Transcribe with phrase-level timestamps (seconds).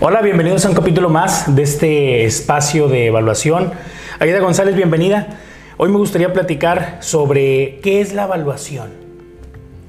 [0.00, 3.72] Hola, bienvenidos a un capítulo más de este espacio de evaluación.
[4.18, 5.28] Aida González, bienvenida.
[5.76, 8.90] Hoy me gustaría platicar sobre qué es la evaluación.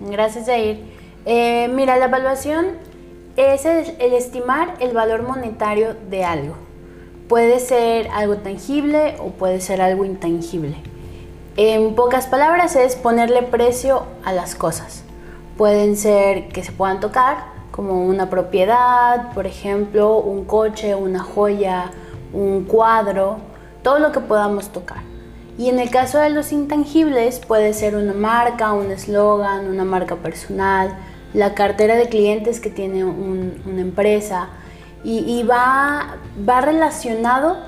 [0.00, 0.80] Gracias, Jair.
[1.24, 2.66] Eh, mira, la evaluación
[3.36, 6.56] es el, el estimar el valor monetario de algo.
[7.26, 10.76] Puede ser algo tangible o puede ser algo intangible.
[11.56, 15.04] En pocas palabras es ponerle precio a las cosas.
[15.56, 21.90] Pueden ser que se puedan tocar, como una propiedad, por ejemplo, un coche, una joya,
[22.32, 23.36] un cuadro,
[23.82, 25.02] todo lo que podamos tocar.
[25.58, 30.16] Y en el caso de los intangibles puede ser una marca, un eslogan, una marca
[30.16, 30.96] personal,
[31.34, 34.48] la cartera de clientes que tiene una empresa
[35.04, 36.16] y, va,
[36.48, 37.58] va relacionado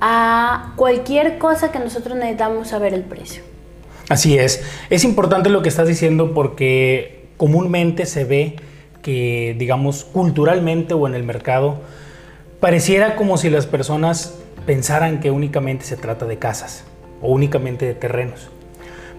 [0.00, 3.42] a cualquier cosa que nosotros necesitamos saber el precio.
[4.08, 4.62] Así es.
[4.88, 8.56] Es importante lo que estás diciendo porque comúnmente se ve
[9.02, 11.76] que, digamos, culturalmente o en el mercado,
[12.60, 16.84] pareciera como si las personas pensaran que únicamente se trata de casas
[17.22, 18.50] o únicamente de terrenos.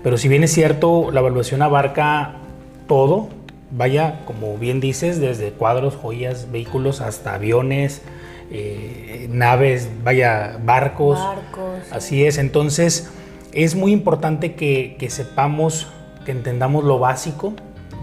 [0.04, 2.36] Pero si bien es cierto, la evaluación abarca
[2.88, 3.30] todo,
[3.72, 8.02] vaya, como bien dices, desde cuadros, joyas, vehículos, hasta aviones,
[8.52, 11.20] eh, naves, vaya, barcos.
[11.20, 11.92] Barcos.
[11.92, 13.12] Así es, entonces
[13.52, 15.88] es muy importante que, que sepamos,
[16.26, 17.54] que entendamos lo básico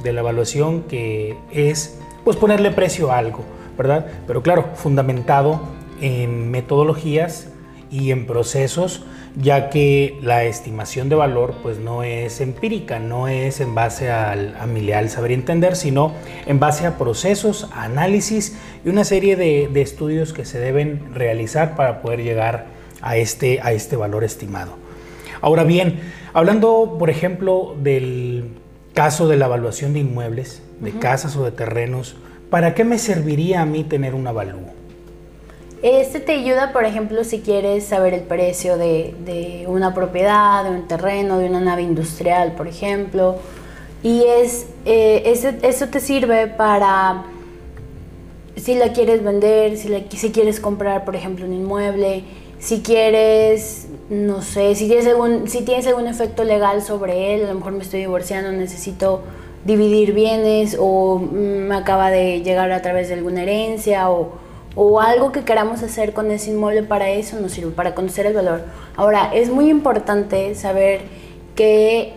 [0.03, 3.45] de la evaluación, que es pues ponerle precio a algo,
[3.77, 4.07] ¿verdad?
[4.27, 5.61] Pero claro, fundamentado
[6.01, 7.49] en metodologías
[7.91, 9.05] y en procesos,
[9.37, 14.57] ya que la estimación de valor pues no es empírica, no es en base al,
[14.57, 16.13] a saber entender, sino
[16.47, 21.77] en base a procesos, análisis y una serie de, de, estudios que se deben realizar
[21.77, 22.67] para poder llegar
[23.03, 24.77] a este, a este valor estimado.
[25.41, 26.01] Ahora bien,
[26.33, 28.51] hablando por ejemplo del
[28.97, 32.17] caso de la evaluación de inmuebles, de casas o de terrenos,
[32.49, 34.73] ¿para qué me serviría a mí tener un avalúo?
[35.83, 40.89] Este te ayuda, por ejemplo, si quieres saber el precio de, una propiedad, de un
[40.89, 43.37] terreno, de una nave industrial, por ejemplo.
[44.03, 45.31] Y es, eh,
[45.63, 47.25] eso te sirve para
[48.57, 52.25] si la quieres vender, si, si quieres comprar, por ejemplo, un inmueble,
[52.59, 57.49] si quieres, no sé, si tienes, algún, si tienes algún efecto legal sobre él, a
[57.49, 59.23] lo mejor me estoy divorciando, necesito
[59.65, 64.33] dividir bienes o me acaba de llegar a través de alguna herencia o,
[64.77, 68.35] o algo que queramos hacer con ese inmueble para eso nos sirve, para conocer el
[68.35, 68.63] valor.
[68.95, 71.01] Ahora, es muy importante saber
[71.57, 72.13] que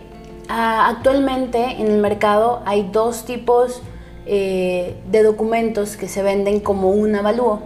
[0.48, 3.82] ah, actualmente en el mercado hay dos tipos
[4.26, 7.60] eh, de documentos que se venden como un avalúo.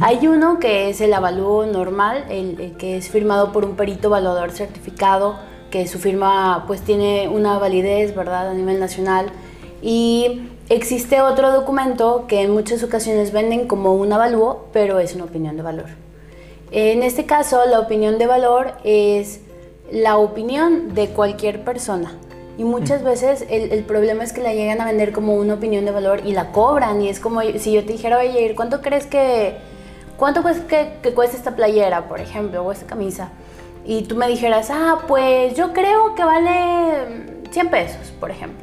[0.00, 4.52] Hay uno que es el avalúo normal, el, que es firmado por un perito evaluador
[4.52, 5.36] certificado,
[5.70, 9.26] que su firma pues tiene una validez, ¿verdad?, a nivel nacional.
[9.82, 15.24] Y existe otro documento que en muchas ocasiones venden como un avalúo, pero es una
[15.24, 15.86] opinión de valor.
[16.72, 19.40] En este caso, la opinión de valor es
[19.90, 22.12] la opinión de cualquier persona.
[22.58, 25.86] Y muchas veces el, el, problema es que la llegan a vender como una opinión
[25.86, 27.00] de valor y la cobran.
[27.00, 29.56] Y es como si yo te dijera, oye, ¿cuánto crees que,
[30.20, 33.30] cuánto crees que, que cuesta esta playera, por ejemplo, o esta camisa?
[33.84, 38.60] Y tú me dijeras, ah, pues yo creo que vale 100 pesos, por ejemplo.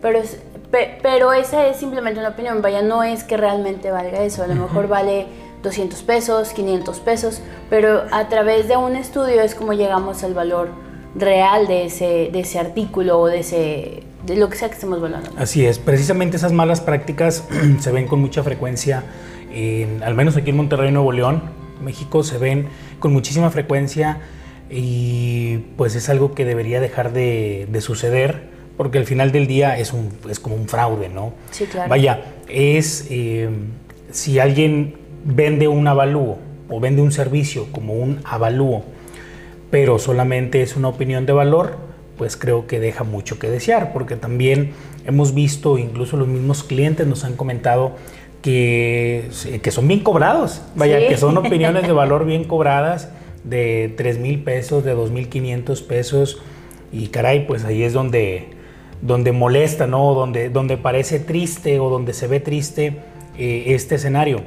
[0.00, 0.38] Pero, es,
[0.70, 4.42] pero esa es simplemente una opinión, vaya, no es que realmente valga eso.
[4.42, 5.26] A lo mejor vale
[5.62, 10.68] 200 pesos, 500 pesos, pero a través de un estudio es como llegamos al valor
[11.14, 15.00] real de ese, de ese artículo o de, ese, de lo que sea que estemos
[15.00, 15.30] valorando.
[15.36, 17.44] Así es, precisamente esas malas prácticas
[17.80, 19.02] se ven con mucha frecuencia,
[19.52, 21.42] en, al menos aquí en Monterrey, Nuevo León,
[21.82, 22.68] México, se ven
[22.98, 24.18] con muchísima frecuencia
[24.68, 28.50] y pues es algo que debería dejar de, de suceder
[28.80, 31.34] porque al final del día es, un, es como un fraude, ¿no?
[31.50, 31.90] Sí, claro.
[31.90, 33.50] Vaya, es eh,
[34.10, 36.38] si alguien vende un avalúo
[36.70, 38.84] o vende un servicio como un avalúo,
[39.70, 41.76] pero solamente es una opinión de valor,
[42.16, 44.72] pues creo que deja mucho que desear, porque también
[45.06, 47.96] hemos visto, incluso los mismos clientes nos han comentado
[48.42, 49.28] que,
[49.62, 53.10] que son bien cobrados, vaya, que son opiniones de valor bien cobradas,
[53.44, 56.42] de 3 mil pesos, de 2 mil 500 pesos,
[56.92, 58.50] y caray, pues ahí es donde,
[59.02, 60.14] donde molesta, ¿no?
[60.14, 62.96] Donde, donde parece triste o donde se ve triste
[63.38, 64.42] eh, este escenario.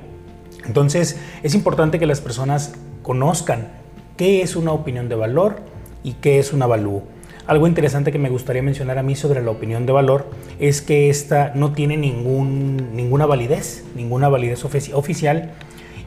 [0.66, 3.69] Entonces, es importante que las personas conozcan
[4.18, 5.57] qué es una opinión de valor
[6.04, 7.04] y qué es un avalúo.
[7.45, 10.30] Algo interesante que me gustaría mencionar a mí sobre la opinión de valor
[10.60, 15.51] es que esta no tiene ningún, ninguna validez, ninguna validez oficial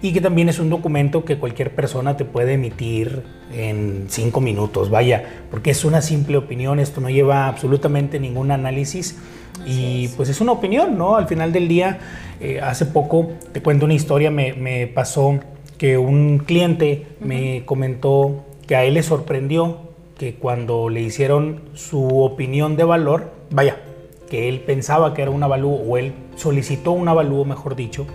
[0.00, 3.22] y que también es un documento que cualquier persona te puede emitir
[3.52, 9.18] en cinco minutos, vaya, porque es una simple opinión, esto no lleva absolutamente ningún análisis
[9.66, 11.16] y pues es una opinión, ¿no?
[11.16, 11.98] Al final del día,
[12.40, 15.38] eh, hace poco, te cuento una historia, me, me pasó
[15.76, 19.85] que un cliente me comentó que a él le sorprendió
[20.18, 23.76] que cuando le hicieron su opinión de valor, vaya,
[24.30, 28.06] que él pensaba que era un avalúo o él solicitó un avalúo, mejor dicho,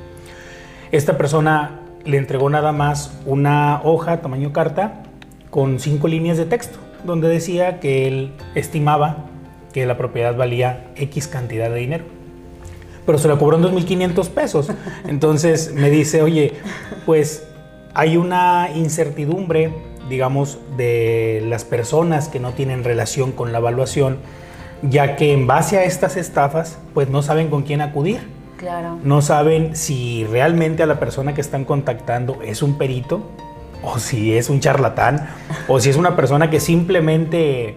[0.92, 5.03] esta persona le entregó nada más una hoja tamaño carta
[5.50, 9.25] con cinco líneas de texto, donde decía que él estimaba
[9.71, 12.06] que la propiedad valía X cantidad de dinero.
[13.06, 14.69] Pero se lo cobró en 2.500 pesos.
[15.07, 16.53] Entonces me dice, oye,
[17.06, 17.48] pues
[17.94, 19.74] hay una incertidumbre,
[20.11, 24.19] digamos, de las personas que no tienen relación con la evaluación,
[24.83, 28.19] ya que en base a estas estafas, pues no saben con quién acudir.
[28.57, 28.99] Claro.
[29.03, 33.23] No saben si realmente a la persona que están contactando es un perito,
[33.83, 35.27] o si es un charlatán,
[35.67, 37.75] o si es una persona que simplemente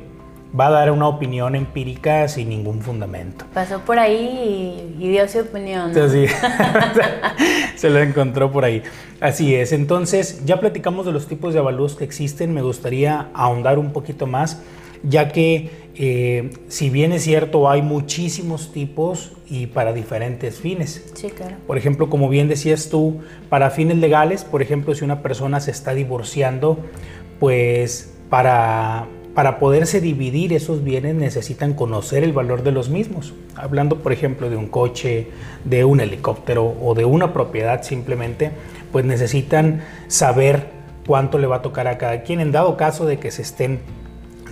[0.59, 3.45] va a dar una opinión empírica sin ningún fundamento.
[3.53, 5.93] Pasó por ahí y, dio su opinión.
[7.77, 8.83] se lo encontró por ahí.
[9.21, 9.73] Así es.
[9.73, 12.55] Entonces, ya platicamos de los tipos de avalúos que existen.
[12.55, 14.61] Me gustaría ahondar un poquito más,
[15.03, 21.05] ya que eh, si bien es cierto, hay muchísimos tipos y para diferentes fines.
[21.15, 21.57] Sí, claro.
[21.67, 25.71] Por ejemplo, como bien decías tú, para fines legales, por ejemplo, si una persona se
[25.71, 26.79] está divorciando,
[27.39, 33.35] pues para para poderse dividir esos bienes necesitan conocer el valor de los mismos.
[33.57, 35.29] Hablando, por ejemplo, de un coche,
[35.65, 38.53] de un helicóptero o de una propiedad simplemente,
[38.93, 40.69] pues necesitan saber
[41.05, 43.81] cuánto le va a tocar a cada quien en dado caso de que se estén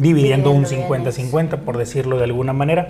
[0.00, 2.88] dividiendo un 50-50, por decirlo de alguna manera,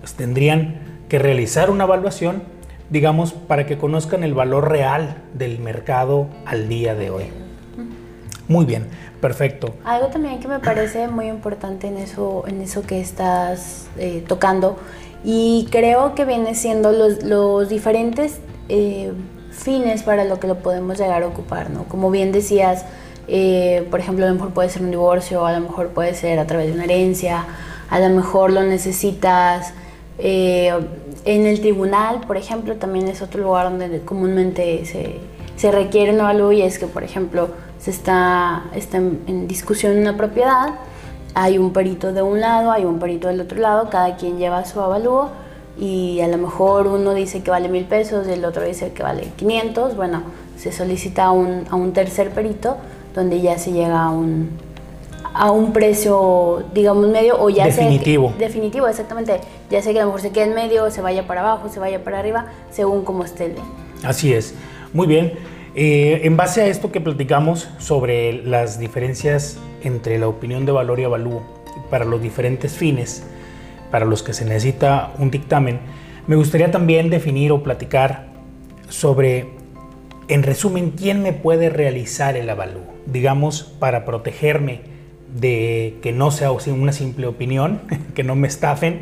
[0.00, 2.42] pues tendrían que realizar una evaluación,
[2.90, 7.47] digamos, para que conozcan el valor real del mercado al día de hoy.
[8.48, 8.88] Muy bien.
[9.20, 9.74] Perfecto.
[9.84, 14.76] Algo también que me parece muy importante en eso, en eso que estás eh, tocando
[15.24, 19.12] y creo que viene siendo los, los diferentes eh,
[19.50, 21.84] fines para lo que lo podemos llegar a ocupar, ¿no?
[21.84, 22.84] Como bien decías,
[23.26, 26.38] eh, por ejemplo, a lo mejor puede ser un divorcio, a lo mejor puede ser
[26.38, 27.44] a través de una herencia,
[27.90, 29.72] a lo mejor lo necesitas
[30.20, 35.20] en el tribunal, por ejemplo, también es otro lugar donde comúnmente se,
[35.58, 40.16] se requiere una avalúo y es que, por ejemplo, se está, está en, discusión una
[40.16, 40.76] propiedad,
[41.34, 44.64] hay un perito de un lado, hay un perito del otro lado, cada quien lleva
[44.64, 45.30] su avalúo
[45.78, 49.02] y a lo mejor uno dice que vale mil pesos y el otro dice que
[49.02, 50.22] vale 500, bueno,
[50.56, 52.76] se solicita a un, a un tercer perito
[53.14, 54.50] donde ya se llega a un,
[55.34, 58.32] a un precio, digamos, medio o ya definitivo.
[58.38, 59.40] definitivo, exactamente.
[59.70, 61.80] Ya sé que a lo mejor se queda en medio, se vaya para abajo, se
[61.80, 63.54] vaya para arriba, según como esté el
[64.04, 64.54] Así es.
[64.92, 65.32] Muy bien.
[65.74, 70.98] Eh, en base a esto que platicamos sobre las diferencias entre la opinión de valor
[70.98, 71.42] y avalúo
[71.90, 73.22] para los diferentes fines
[73.90, 75.80] para los que se necesita un dictamen,
[76.26, 78.26] me gustaría también definir o platicar
[78.88, 79.48] sobre,
[80.28, 84.80] en resumen, quién me puede realizar el avalúo, digamos, para protegerme
[85.34, 87.80] de que no sea una simple opinión,
[88.14, 89.00] que no me estafen,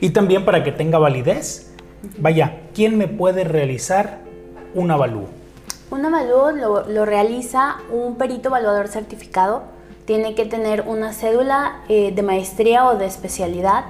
[0.00, 1.74] y también para que tenga validez.
[2.18, 4.21] Vaya, ¿quién me puede realizar
[4.74, 5.26] un avalúo?
[5.90, 9.62] Un avalúo lo, realiza un perito evaluador certificado.
[10.04, 13.84] Tiene que tener una cédula eh, de maestría o de especialidad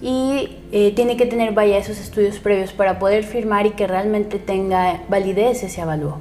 [0.00, 4.38] y eh, tiene que tener vaya esos estudios previos para poder firmar y que realmente
[4.38, 6.18] tenga validez ese avalúo.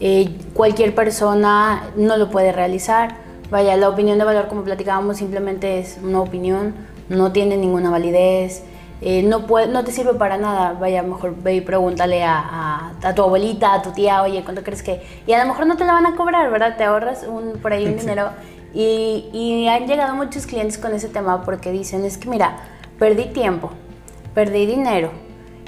[0.00, 3.16] Eh, cualquier persona no lo puede realizar.
[3.50, 6.74] Vaya, la opinión de valor, como platicábamos, simplemente es una opinión,
[7.08, 8.64] no tiene ninguna validez.
[9.06, 10.72] Eh, no, puede, no te sirve para nada.
[10.80, 15.02] Vaya, mejor ve y pregúntale a, tu abuelita, a tu tía, oye, ¿cuánto crees que...?
[15.26, 16.78] Y a lo mejor no te la van a cobrar, ¿verdad?
[16.78, 18.30] Te ahorras un, por ahí un dinero.
[18.72, 22.56] Y, y han llegado muchos clientes con ese tema porque dicen, es que mira,
[22.98, 23.70] perdí tiempo,
[24.34, 25.10] perdí dinero,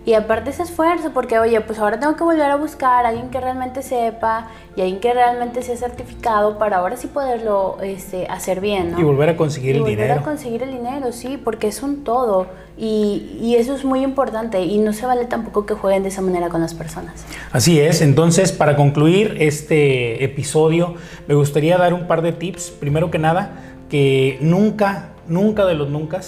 [0.07, 3.29] y aparte ese esfuerzo, porque oye, pues ahora tengo que volver a buscar a alguien
[3.29, 4.47] que realmente sepa
[4.77, 9.01] y alguien que realmente sea certificado para ahora sí poderlo este, hacer bien, ¿no?
[9.01, 10.21] Y volver a conseguir y el volver dinero.
[10.21, 12.47] a conseguir el dinero, sí, porque es un todo.
[12.79, 16.23] Y, y, eso es muy importante y no se vale tampoco que jueguen de esa
[16.23, 17.25] manera con las personas.
[17.51, 20.95] Así es, entonces para concluir este episodio
[21.27, 22.71] me gustaría dar un par de tips.
[22.71, 23.51] Primero que nada,
[23.91, 26.21] que nunca, nunca de los nunca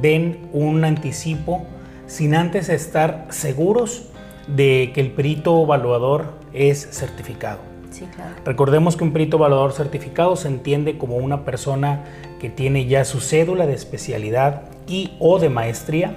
[0.00, 1.66] den un anticipo
[2.06, 4.08] sin antes estar seguros
[4.46, 7.58] de que el perito evaluador es certificado.
[7.90, 8.34] Sí, claro.
[8.44, 12.04] Recordemos que un perito evaluador certificado se entiende como una persona
[12.40, 16.16] que tiene ya su cédula de especialidad y o de maestría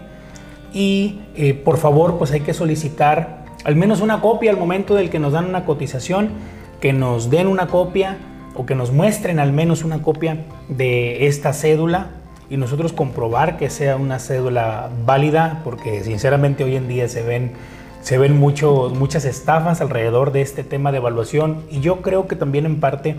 [0.74, 5.10] y eh, por favor pues hay que solicitar al menos una copia al momento del
[5.10, 6.30] que nos dan una cotización,
[6.80, 8.18] que nos den una copia
[8.56, 12.12] o que nos muestren al menos una copia de esta cédula
[12.50, 17.52] y nosotros comprobar que sea una cédula válida, porque sinceramente hoy en día se ven,
[18.02, 22.36] se ven mucho, muchas estafas alrededor de este tema de evaluación y yo creo que
[22.36, 23.16] también en parte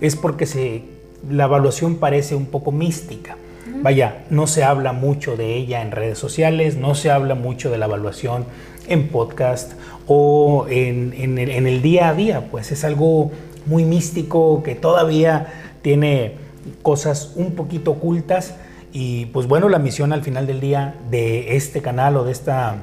[0.00, 0.82] es porque se,
[1.28, 3.36] la evaluación parece un poco mística.
[3.80, 7.78] Vaya, no se habla mucho de ella en redes sociales, no se habla mucho de
[7.78, 8.44] la evaluación
[8.88, 9.72] en podcast
[10.06, 13.30] o en, en, el, en el día a día, pues es algo
[13.66, 16.47] muy místico que todavía tiene
[16.82, 18.54] cosas un poquito ocultas
[18.92, 22.76] y pues bueno, la misión al final del día de este canal o de, esta,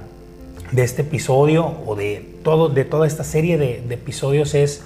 [0.72, 4.84] de este episodio o de, todo, de toda esta serie de, de episodios es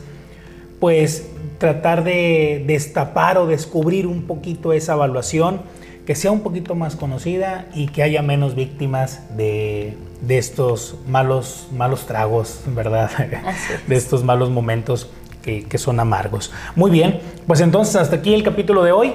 [0.79, 1.27] pues
[1.58, 5.62] tratar de destapar o descubrir un poquito esa evaluación,
[6.05, 11.67] que sea un poquito más conocida y que haya menos víctimas de, de estos malos,
[11.75, 13.12] malos tragos, ¿verdad?
[13.88, 15.10] De estos malos momentos
[15.41, 16.51] que, que son amargos.
[16.75, 19.13] Muy bien, pues entonces hasta aquí el capítulo de hoy.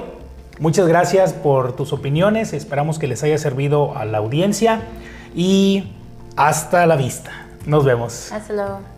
[0.59, 4.81] Muchas gracias por tus opiniones, esperamos que les haya servido a la audiencia
[5.35, 5.91] y
[6.37, 7.31] hasta la vista.
[7.65, 8.31] Nos vemos.
[8.31, 8.94] Hasta luego.